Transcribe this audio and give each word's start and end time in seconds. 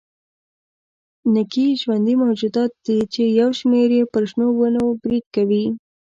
نکي 1.33 1.67
ژوندي 1.81 2.15
موجودات 2.23 2.71
دي 2.85 2.97
چې 3.13 3.21
یو 3.39 3.49
شمېر 3.59 3.89
یې 3.97 4.03
پر 4.13 4.23
شنو 4.29 4.47
ونو 4.59 4.83
برید 5.01 5.25
کوي. 5.35 5.65